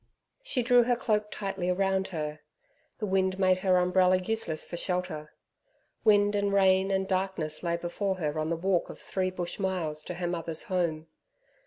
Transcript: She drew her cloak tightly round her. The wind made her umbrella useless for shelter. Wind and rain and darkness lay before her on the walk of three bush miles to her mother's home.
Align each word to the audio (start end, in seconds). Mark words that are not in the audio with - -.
She 0.41 0.63
drew 0.63 0.81
her 0.85 0.95
cloak 0.95 1.29
tightly 1.29 1.71
round 1.71 2.07
her. 2.07 2.39
The 2.97 3.05
wind 3.05 3.37
made 3.37 3.59
her 3.59 3.77
umbrella 3.77 4.17
useless 4.17 4.65
for 4.65 4.75
shelter. 4.75 5.31
Wind 6.03 6.33
and 6.33 6.51
rain 6.51 6.89
and 6.89 7.07
darkness 7.07 7.61
lay 7.61 7.77
before 7.77 8.15
her 8.15 8.39
on 8.39 8.49
the 8.49 8.55
walk 8.57 8.89
of 8.89 8.97
three 8.97 9.29
bush 9.29 9.59
miles 9.59 10.01
to 10.05 10.15
her 10.15 10.25
mother's 10.27 10.63
home. 10.63 11.05